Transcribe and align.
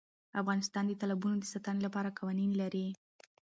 افغانستان 0.41 0.83
د 0.87 0.91
تالابونو 1.01 1.35
د 1.39 1.45
ساتنې 1.53 1.81
لپاره 1.85 2.15
قوانین 2.17 2.51
لري. 2.61 2.87